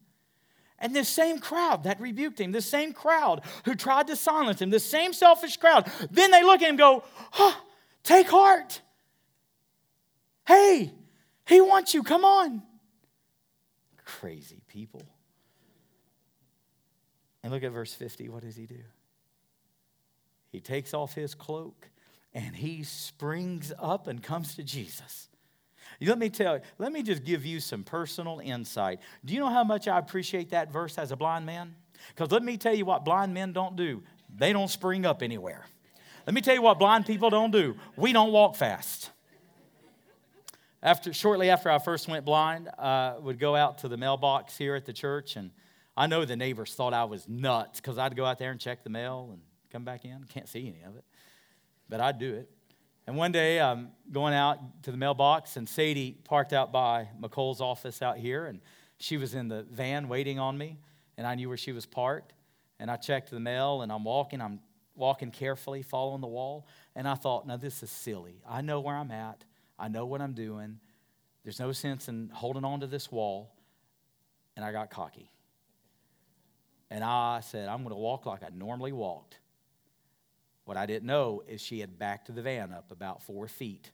[0.78, 4.70] And this same crowd that rebuked him, the same crowd who tried to silence him,
[4.70, 7.04] the same selfish crowd, then they look at him and go,
[7.38, 7.64] oh,
[8.08, 8.80] Take heart.
[10.46, 10.94] Hey,
[11.46, 12.02] he wants you.
[12.02, 12.62] Come on.
[14.02, 15.02] Crazy people.
[17.42, 18.30] And look at verse 50.
[18.30, 18.80] What does he do?
[20.50, 21.90] He takes off his cloak
[22.32, 25.28] and he springs up and comes to Jesus.
[26.00, 29.00] Let me tell you, let me just give you some personal insight.
[29.24, 31.74] Do you know how much I appreciate that verse as a blind man?
[32.08, 34.02] Because let me tell you what blind men don't do
[34.36, 35.64] they don't spring up anywhere.
[36.26, 39.10] Let me tell you what blind people don't do we don't walk fast.
[40.80, 44.76] After, shortly after I first went blind, I would go out to the mailbox here
[44.76, 45.50] at the church, and
[45.96, 48.84] I know the neighbors thought I was nuts because I'd go out there and check
[48.84, 49.40] the mail and
[49.72, 50.24] come back in.
[50.28, 51.04] Can't see any of it,
[51.88, 52.50] but I'd do it.
[53.08, 57.62] And one day I'm going out to the mailbox, and Sadie parked out by McColl's
[57.62, 58.60] office out here, and
[58.98, 60.76] she was in the van waiting on me,
[61.16, 62.34] and I knew where she was parked.
[62.78, 64.60] And I checked the mail, and I'm walking, I'm
[64.94, 68.42] walking carefully, following the wall, and I thought, now this is silly.
[68.46, 69.42] I know where I'm at,
[69.78, 70.78] I know what I'm doing.
[71.44, 73.54] There's no sense in holding on to this wall.
[74.54, 75.30] And I got cocky.
[76.90, 79.38] And I said, I'm going to walk like I normally walked.
[80.68, 83.90] What I didn't know is she had backed the van up about four feet.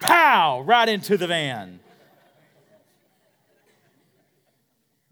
[0.00, 0.60] Pow!
[0.62, 1.78] Right into the van.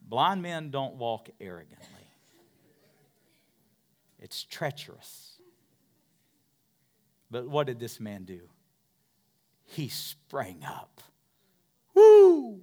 [0.02, 1.86] Blind men don't walk arrogantly,
[4.18, 5.38] it's treacherous.
[7.30, 8.40] But what did this man do?
[9.66, 11.00] He sprang up.
[11.94, 12.58] Woo!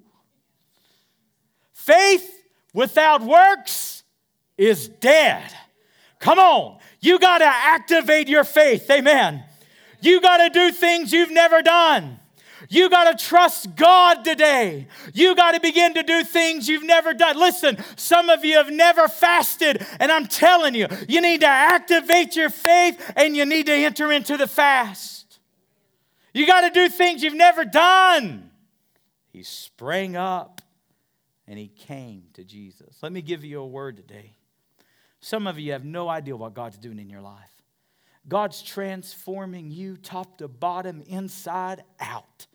[1.71, 2.43] Faith
[2.73, 4.03] without works
[4.57, 5.55] is dead.
[6.25, 6.79] Come on.
[7.01, 8.89] You got to activate your faith.
[8.89, 9.43] Amen.
[10.01, 12.19] You got to do things you've never done.
[12.67, 14.87] You got to trust God today.
[15.13, 17.37] You got to begin to do things you've never done.
[17.37, 22.35] Listen, some of you have never fasted, and I'm telling you, you need to activate
[22.35, 25.37] your faith and you need to enter into the fast.
[26.33, 28.49] You got to do things you've never done.
[29.31, 30.59] He sprang up
[31.45, 32.97] and he came to Jesus.
[33.03, 34.34] Let me give you a word today.
[35.25, 37.49] Some of you have no idea what God's doing in your life.
[38.27, 42.45] God's transforming you top to bottom, inside out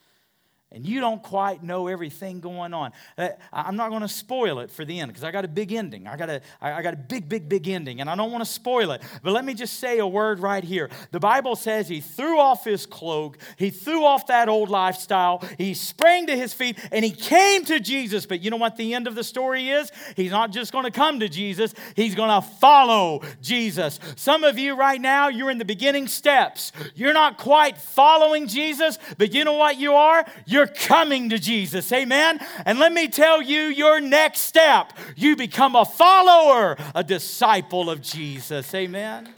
[0.73, 2.93] and you don't quite know everything going on.
[3.19, 5.73] Uh, I'm not going to spoil it for the end because I got a big
[5.73, 6.07] ending.
[6.07, 8.51] I got a, I got a big, big, big ending, and I don't want to
[8.51, 9.03] spoil it.
[9.23, 10.89] But let me just say a word right here.
[11.11, 15.75] The Bible says he threw off his cloak, he threw off that old lifestyle, he
[15.75, 18.25] sprang to his feet, and he came to Jesus.
[18.25, 19.91] But you know what the end of the story is?
[20.15, 23.99] He's not just going to come to Jesus, he's going to follow Jesus.
[24.15, 26.71] Some of you right now, you're in the beginning steps.
[26.95, 30.25] You're not quite following Jesus, but you know what you are?
[30.47, 31.91] You're you're coming to Jesus.
[31.91, 32.39] Amen.
[32.67, 34.93] And let me tell you your next step.
[35.17, 38.75] You become a follower, a disciple of Jesus.
[38.75, 39.33] Amen.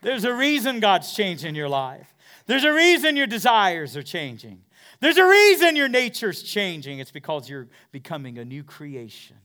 [0.00, 2.14] There's a reason God's changing your life.
[2.46, 4.62] There's a reason your desires are changing.
[5.00, 7.00] There's a reason your nature's changing.
[7.00, 9.36] It's because you're becoming a new creation.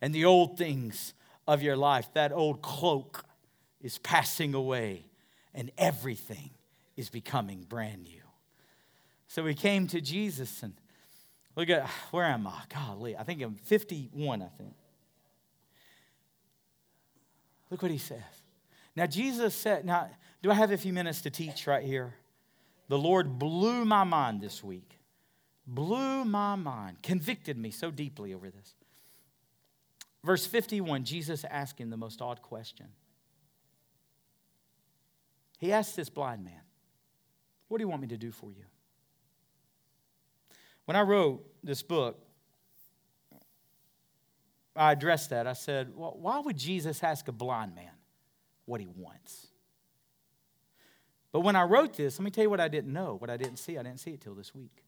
[0.00, 1.12] And the old things
[1.46, 3.26] of your life, that old cloak,
[3.82, 5.04] is passing away,
[5.54, 6.50] and everything
[6.96, 8.19] is becoming brand new.
[9.30, 10.72] So we came to Jesus and
[11.54, 12.62] look at where am I?
[12.68, 14.74] Golly, I think I'm 51, I think.
[17.70, 18.18] Look what he says.
[18.96, 20.10] Now, Jesus said, now,
[20.42, 22.12] do I have a few minutes to teach right here?
[22.88, 24.98] The Lord blew my mind this week.
[25.64, 28.74] Blew my mind, convicted me so deeply over this.
[30.24, 31.44] Verse 51, Jesus
[31.78, 32.86] him the most odd question.
[35.60, 36.62] He asked this blind man,
[37.68, 38.64] What do you want me to do for you?
[40.90, 42.18] When I wrote this book,
[44.74, 45.46] I addressed that.
[45.46, 47.92] I said, well, why would Jesus ask a blind man
[48.64, 49.46] what he wants?
[51.30, 53.36] But when I wrote this, let me tell you what I didn't know, what I
[53.36, 53.78] didn't see.
[53.78, 54.82] I didn't see it till this week.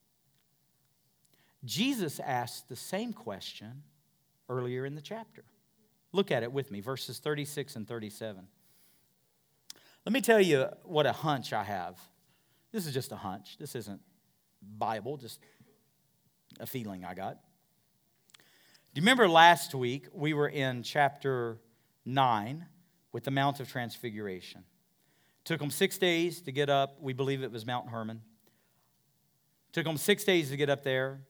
[1.65, 3.85] Jesus asked the same question
[4.49, 5.45] earlier in the chapter.
[6.11, 8.49] Look at it with me, verses 36 and 37.
[10.05, 12.01] Let me tell you what a hunch I have.
[12.73, 13.57] This is just a hunch.
[13.57, 14.01] This isn't
[14.61, 15.39] Bible, just
[16.63, 17.39] a feeling I got.
[18.95, 21.59] Do you remember last week we were in chapter
[22.07, 22.65] 9
[23.11, 24.63] with the Mount of Transfiguration?
[25.45, 26.99] Took them six days to get up.
[27.01, 28.23] We believe it was Mount Hermon.
[29.73, 31.21] Took them six days to get up there.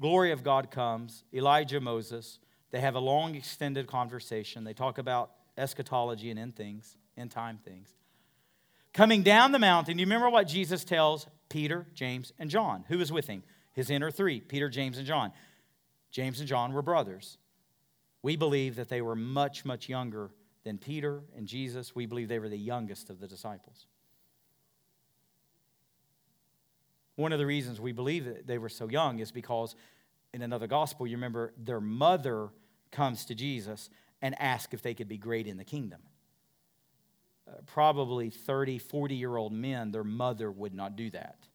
[0.00, 1.22] Glory of God comes.
[1.32, 2.40] Elijah, Moses.
[2.72, 4.64] They have a long, extended conversation.
[4.64, 7.94] They talk about eschatology and end things, end time things.
[8.92, 12.84] Coming down the mountain, do you remember what Jesus tells Peter, James, and John?
[12.88, 13.44] Who was with him?
[13.80, 15.32] His inner three Peter, James, and John.
[16.10, 17.38] James and John were brothers.
[18.22, 20.30] We believe that they were much, much younger
[20.64, 21.94] than Peter and Jesus.
[21.94, 23.86] We believe they were the youngest of the disciples.
[27.16, 29.74] One of the reasons we believe that they were so young is because
[30.34, 32.50] in another gospel, you remember their mother
[32.92, 33.88] comes to Jesus
[34.20, 36.00] and asks if they could be great in the kingdom.
[37.48, 41.48] Uh, probably 30, 40 year old men, their mother would not do that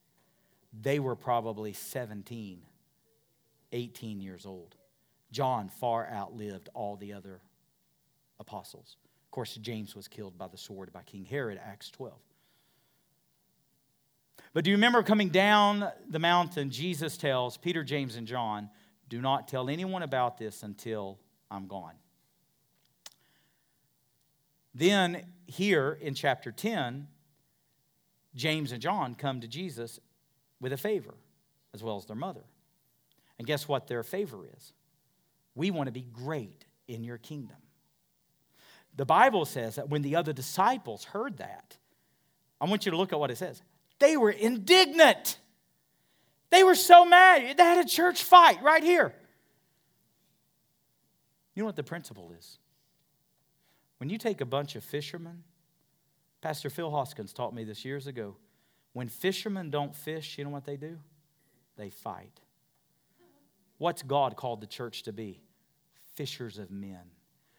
[0.82, 2.60] they were probably 17,
[3.72, 4.74] 18 years old.
[5.32, 7.40] John far outlived all the other
[8.38, 8.96] apostles.
[9.24, 12.14] Of course, James was killed by the sword by King Herod, Acts 12.
[14.52, 16.70] But do you remember coming down the mountain?
[16.70, 18.70] Jesus tells Peter, James, and John,
[19.08, 21.18] Do not tell anyone about this until
[21.50, 21.94] I'm gone.
[24.74, 27.08] Then, here in chapter 10,
[28.34, 30.00] James and John come to Jesus
[30.60, 31.14] with a favor,
[31.74, 32.44] as well as their mother.
[33.38, 34.72] And guess what their favor is?
[35.54, 37.56] We want to be great in your kingdom.
[38.96, 41.76] The Bible says that when the other disciples heard that,
[42.60, 43.60] I want you to look at what it says.
[43.98, 45.38] They were indignant.
[46.50, 47.56] They were so mad.
[47.56, 49.14] They had a church fight right here.
[51.54, 52.58] You know what the principle is?
[53.98, 55.42] When you take a bunch of fishermen,
[56.42, 58.36] Pastor Phil Hoskins taught me this years ago.
[58.96, 60.96] When fishermen don't fish, you know what they do?
[61.76, 62.40] They fight.
[63.76, 65.42] What's God called the church to be?
[66.14, 67.02] Fishers of men.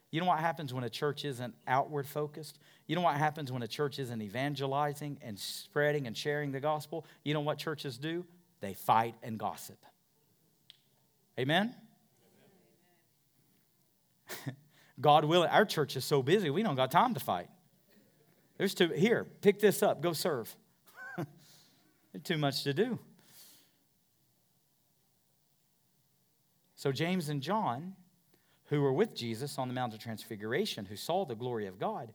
[0.10, 2.58] You know what happens when a church isn't outward focused?
[2.88, 7.06] You know what happens when a church isn't evangelizing and spreading and sharing the gospel?
[7.24, 8.26] You know what churches do?
[8.60, 9.78] They fight and gossip.
[11.40, 11.76] Amen?
[15.00, 17.50] God willing, our church is so busy, we don't got time to fight.
[18.58, 18.88] There's two.
[18.88, 20.56] here, pick this up, go serve.
[22.24, 23.00] Too much to do.
[26.76, 27.96] So, James and John,
[28.66, 32.14] who were with Jesus on the Mount of Transfiguration, who saw the glory of God,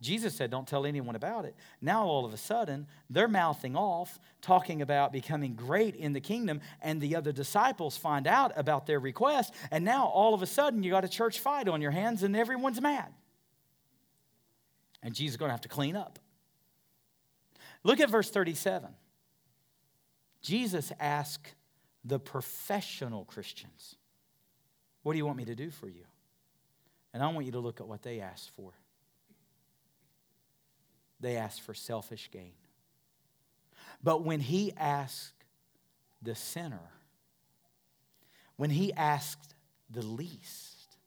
[0.00, 1.56] Jesus said, Don't tell anyone about it.
[1.80, 6.60] Now, all of a sudden, they're mouthing off, talking about becoming great in the kingdom,
[6.82, 9.54] and the other disciples find out about their request.
[9.70, 12.36] And now, all of a sudden, you got a church fight on your hands, and
[12.36, 13.12] everyone's mad.
[15.02, 16.18] And Jesus is going to have to clean up.
[17.82, 18.90] Look at verse 37.
[20.44, 21.54] Jesus asked
[22.04, 23.96] the professional Christians,
[25.02, 26.04] What do you want me to do for you?
[27.12, 28.74] And I want you to look at what they asked for
[31.24, 32.52] they asked for selfish gain.
[34.02, 35.44] But when he asked
[36.20, 36.90] the sinner,
[38.56, 39.54] when he asked
[39.90, 40.98] the least,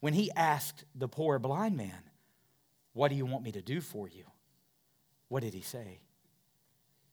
[0.00, 2.10] when he asked the poor blind man,
[2.94, 4.24] What do you want me to do for you?
[5.28, 6.00] What did he say?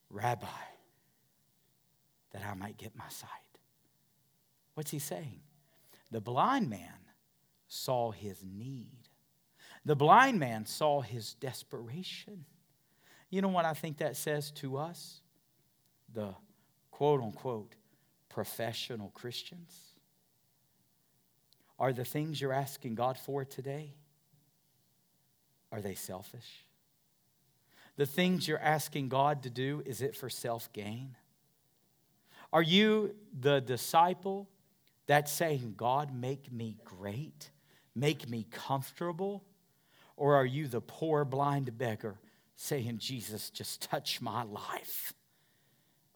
[0.08, 0.46] Rabbi,
[2.34, 3.30] that I might get my sight.
[4.74, 5.40] What's he saying?
[6.10, 6.98] The blind man
[7.68, 9.08] saw his need.
[9.84, 12.44] The blind man saw his desperation.
[13.30, 15.20] You know what I think that says to us?
[16.12, 16.34] The
[16.90, 17.76] quote unquote
[18.28, 19.72] professional Christians?
[21.78, 23.94] Are the things you're asking God for today?
[25.70, 26.64] Are they selfish?
[27.96, 31.16] The things you're asking God to do, is it for self gain?
[32.54, 34.48] Are you the disciple
[35.08, 37.50] that's saying, God, make me great,
[37.96, 39.42] make me comfortable?
[40.16, 42.20] Or are you the poor blind beggar
[42.54, 45.12] saying, Jesus, just touch my life?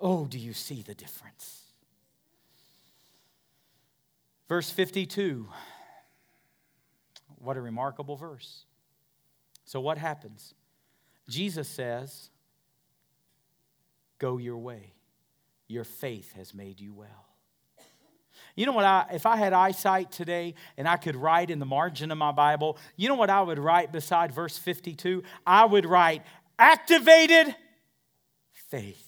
[0.01, 1.64] Oh, do you see the difference?
[4.49, 5.49] Verse 52.
[7.41, 8.64] What a remarkable verse.
[9.64, 10.55] So, what happens?
[11.28, 12.30] Jesus says,
[14.20, 14.93] Go your way.
[15.69, 17.27] Your faith has made you well.
[18.57, 18.85] You know what?
[18.85, 22.33] I, if I had eyesight today and I could write in the margin of my
[22.33, 25.23] Bible, you know what I would write beside verse 52?
[25.47, 26.23] I would write,
[26.59, 27.55] activated
[28.53, 29.05] faith.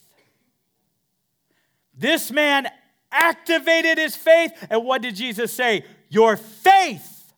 [1.94, 2.68] This man
[3.10, 4.52] activated his faith.
[4.70, 5.84] And what did Jesus say?
[6.08, 7.32] Your faith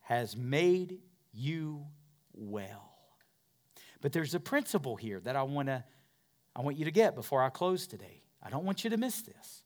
[0.00, 0.98] has made
[1.32, 1.86] you
[2.32, 2.92] well.
[4.00, 5.84] But there's a principle here that I want to
[6.56, 8.22] I want you to get before I close today.
[8.42, 9.62] I don't want you to miss this.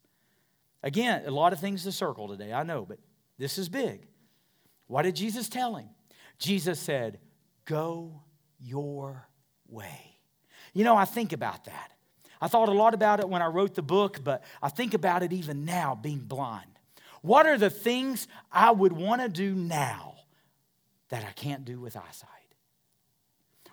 [0.82, 2.98] Again, a lot of things to circle today, I know, but
[3.38, 4.08] this is big.
[4.88, 5.88] What did Jesus tell him?
[6.38, 7.20] Jesus said,
[7.64, 8.22] Go
[8.58, 9.28] your
[9.68, 10.16] way.
[10.74, 11.92] You know, I think about that.
[12.40, 15.22] I thought a lot about it when I wrote the book, but I think about
[15.22, 16.66] it even now, being blind.
[17.22, 20.16] What are the things I would want to do now
[21.10, 22.39] that I can't do with eyesight?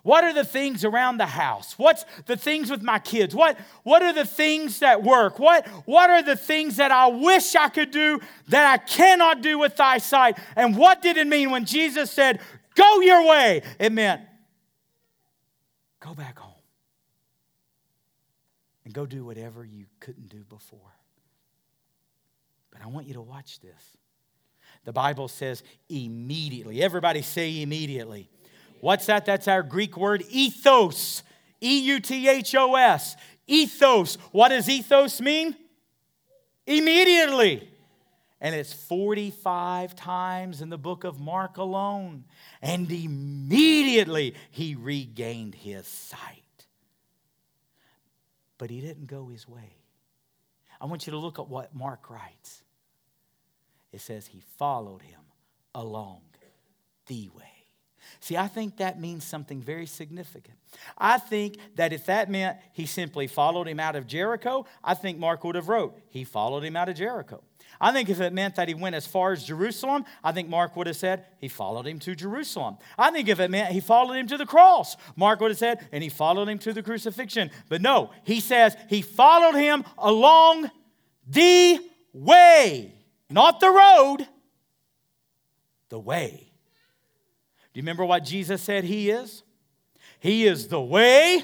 [0.08, 1.74] What are the things around the house?
[1.78, 3.36] What's the things with my kids?
[3.36, 5.38] What, what are the things that work?
[5.38, 9.60] What, what are the things that I wish I could do that I cannot do
[9.60, 10.40] with thy sight?
[10.56, 12.40] And what did it mean when Jesus said,
[12.74, 13.64] Go your way?
[13.82, 14.22] It meant,
[16.00, 16.54] Go back home
[18.86, 20.96] and go do whatever you couldn't do before.
[22.72, 23.98] But I want you to watch this.
[24.86, 26.82] The Bible says immediately.
[26.82, 28.30] Everybody say immediately.
[28.82, 29.26] What's that?
[29.26, 31.24] That's our Greek word ethos.
[31.62, 33.16] E U T H O S.
[33.48, 34.16] Ethos.
[34.32, 35.56] What does ethos mean?
[36.66, 37.70] Immediately.
[38.40, 42.26] And it's 45 times in the book of Mark alone.
[42.62, 46.44] And immediately he regained his sight.
[48.58, 49.76] But he didn't go his way.
[50.80, 52.64] I want you to look at what Mark writes.
[53.92, 55.22] It says he followed him
[55.74, 56.22] along
[57.08, 57.57] the way.
[58.20, 60.58] See, I think that means something very significant.
[60.98, 65.18] I think that if that meant he simply followed him out of Jericho, I think
[65.18, 67.44] Mark would have wrote, he followed him out of Jericho.
[67.80, 70.76] I think if it meant that he went as far as Jerusalem, I think Mark
[70.76, 72.78] would have said he followed him to Jerusalem.
[72.98, 75.88] I think if it meant he followed him to the cross, Mark would have said,
[75.92, 77.52] and he followed him to the crucifixion.
[77.70, 80.72] But no, he says he followed him along
[81.28, 81.80] the
[82.14, 82.96] way,
[83.30, 84.28] not the road,
[85.90, 86.47] the way.
[87.78, 89.44] You remember what Jesus said He is?
[90.20, 91.44] He is the way,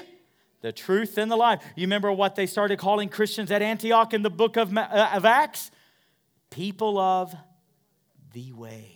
[0.62, 1.62] the truth, and the life.
[1.76, 5.24] You remember what they started calling Christians at Antioch in the book of, uh, of
[5.24, 5.70] Acts?
[6.50, 7.32] People of
[8.32, 8.93] the way.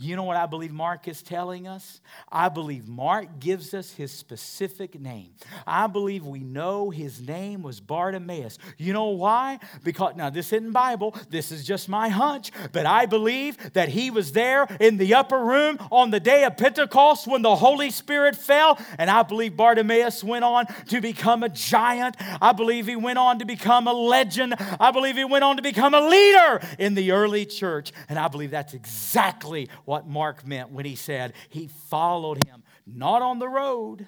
[0.00, 2.00] You know what I believe Mark is telling us?
[2.30, 5.30] I believe Mark gives us his specific name.
[5.66, 8.58] I believe we know his name was Bartimaeus.
[8.76, 9.58] You know why?
[9.82, 14.12] Because, now this isn't Bible, this is just my hunch, but I believe that he
[14.12, 18.36] was there in the upper room on the day of Pentecost when the Holy Spirit
[18.36, 22.14] fell, and I believe Bartimaeus went on to become a giant.
[22.40, 24.54] I believe he went on to become a legend.
[24.78, 28.28] I believe he went on to become a leader in the early church, and I
[28.28, 33.48] believe that's exactly what Mark meant when he said he followed him, not on the
[33.48, 34.06] road,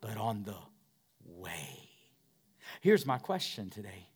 [0.00, 0.56] but on the
[1.22, 1.90] way.
[2.80, 4.08] Here's my question today.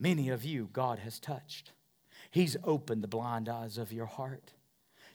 [0.00, 1.70] Many of you, God has touched.
[2.32, 4.52] He's opened the blind eyes of your heart.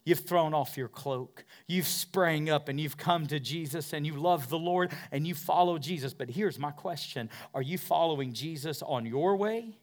[0.05, 1.43] You've thrown off your cloak.
[1.67, 5.35] You've sprang up and you've come to Jesus and you love the Lord and you
[5.35, 6.13] follow Jesus.
[6.13, 9.80] But here's my question Are you following Jesus on your way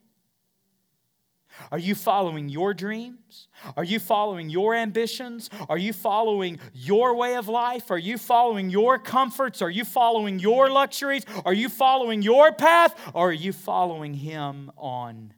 [1.70, 3.48] are you following your dreams?
[3.76, 5.50] Are you following your ambitions?
[5.68, 7.90] Are you following your way of life?
[7.90, 9.60] Are you following your comforts?
[9.62, 11.24] Are you following your luxuries?
[11.44, 12.98] Are you following your path?
[13.14, 15.34] Or are you following Him on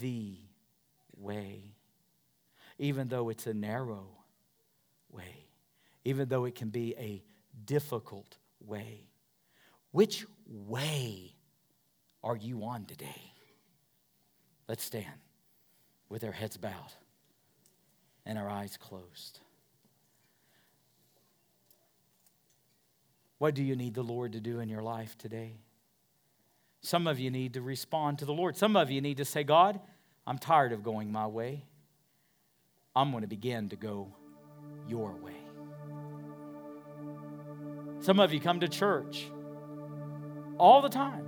[0.00, 0.38] the
[1.16, 1.74] way?
[2.78, 4.08] Even though it's a narrow
[5.10, 5.48] way,
[6.04, 7.22] even though it can be a
[7.64, 9.08] difficult way.
[9.92, 11.34] Which way
[12.22, 13.32] are you on today?
[14.68, 15.29] Let's stand
[16.10, 16.92] with our heads bowed
[18.26, 19.40] and our eyes closed.
[23.38, 25.54] What do you need the Lord to do in your life today?
[26.82, 28.56] Some of you need to respond to the Lord.
[28.56, 29.80] Some of you need to say, God,
[30.26, 31.64] I'm tired of going my way.
[32.94, 34.14] I'm going to begin to go
[34.88, 35.32] your way.
[38.00, 39.30] Some of you come to church
[40.58, 41.26] all the time.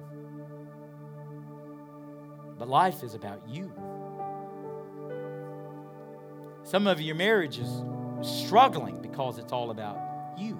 [2.59, 3.73] But life is about you.
[6.65, 7.83] Some of your marriage is
[8.23, 9.99] struggling because it's all about
[10.39, 10.59] you.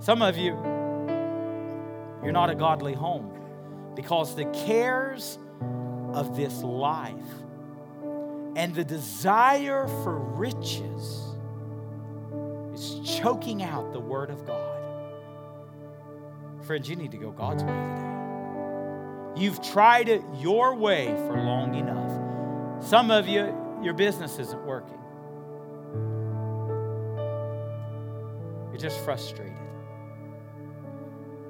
[0.00, 0.52] Some of you,
[2.22, 3.32] you're not a godly home
[3.94, 5.38] because the cares
[6.12, 7.14] of this life
[8.56, 11.34] and the desire for riches
[12.74, 14.78] is choking out the Word of God.
[16.62, 18.19] Friends, you need to go God's way today.
[19.36, 22.84] You've tried it your way for long enough.
[22.84, 24.98] Some of you, your business isn't working.
[28.70, 29.56] You're just frustrated.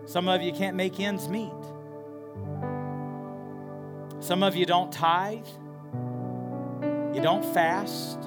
[0.04, 1.52] Some of you can't make ends meet.
[4.20, 5.46] Some of you don't tithe.
[7.14, 8.18] You don't fast.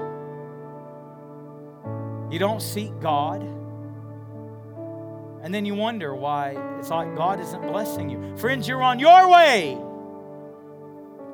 [2.32, 3.48] You don't seek God.
[5.44, 8.38] And then you wonder why it's like God isn't blessing you.
[8.38, 9.78] Friends, you're on your way.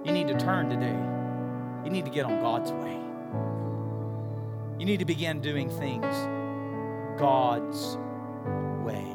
[0.03, 0.97] You need to turn today.
[1.85, 2.97] You need to get on God's way.
[4.79, 6.05] You need to begin doing things
[7.19, 7.97] God's
[8.83, 9.05] way.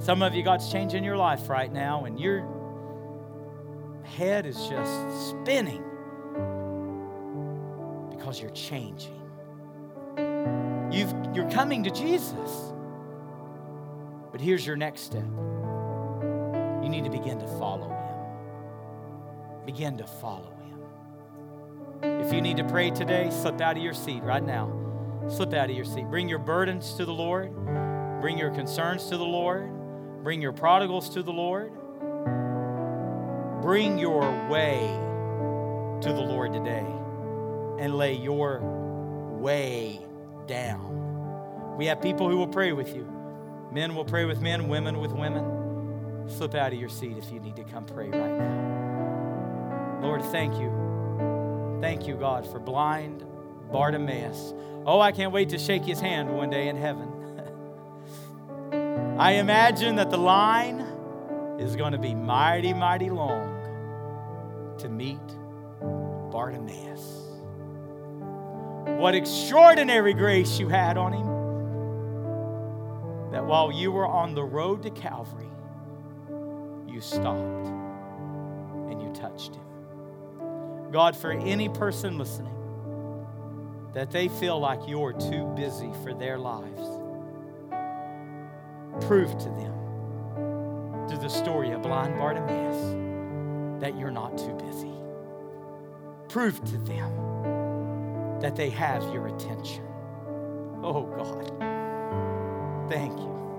[0.00, 2.46] Some of you, God's changing your life right now, and your
[4.02, 5.82] head is just spinning
[8.24, 9.20] because you're changing.
[10.90, 12.72] You've, you're coming to Jesus.
[14.32, 15.26] But here's your next step
[16.82, 19.66] you need to begin to follow Him.
[19.66, 20.54] Begin to follow
[22.00, 22.22] Him.
[22.22, 24.72] If you need to pray today, slip out of your seat right now.
[25.28, 26.06] Slip out of your seat.
[26.08, 27.52] Bring your burdens to the Lord,
[28.22, 29.70] bring your concerns to the Lord,
[30.22, 31.72] bring your prodigals to the Lord.
[33.60, 34.78] Bring your way
[36.00, 37.03] to the Lord today
[37.78, 38.60] and lay your
[39.40, 40.00] way
[40.46, 41.76] down.
[41.76, 43.10] We have people who will pray with you.
[43.72, 46.28] Men will pray with men, women with women.
[46.28, 50.00] Slip out of your seat if you need to come pray right now.
[50.00, 51.78] Lord, thank you.
[51.80, 53.24] Thank you, God, for blind
[53.72, 54.54] Bartimaeus.
[54.86, 57.08] Oh, I can't wait to shake his hand one day in heaven.
[59.18, 60.80] I imagine that the line
[61.58, 65.18] is going to be mighty, mighty long to meet
[66.30, 67.23] Bartimaeus.
[68.98, 71.34] What extraordinary grace you had on him.
[73.32, 75.50] That while you were on the road to Calvary,
[76.86, 77.66] you stopped
[78.88, 79.64] and you touched him.
[80.92, 82.54] God, for any person listening,
[83.92, 86.88] that they feel like you're too busy for their lives,
[89.06, 89.74] prove to them
[91.08, 94.92] through the story of blind Bartimaeus that you're not too busy.
[96.28, 97.33] Prove to them
[98.44, 99.82] that they have your attention.
[100.82, 101.48] Oh God.
[102.90, 103.54] Thank you.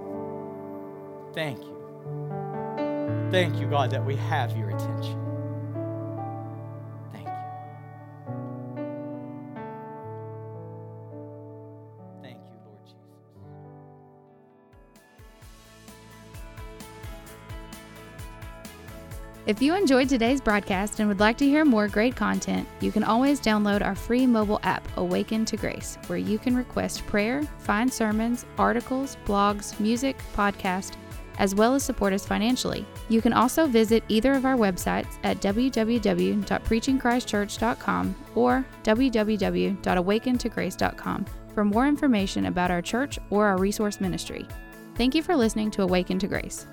[1.33, 3.27] Thank you.
[3.31, 5.24] Thank you, God, that we have your attention.
[19.47, 23.03] If you enjoyed today's broadcast and would like to hear more great content, you can
[23.03, 27.93] always download our free mobile app, Awaken to Grace, where you can request prayer, find
[27.93, 30.93] sermons, articles, blogs, music, podcast,
[31.37, 32.87] as well as support us financially.
[33.07, 42.47] You can also visit either of our websites at www.preachingchristchurch.com or www.awakentograce.com for more information
[42.47, 44.47] about our church or our resource ministry.
[44.95, 46.65] Thank you for listening to Awaken to Grace.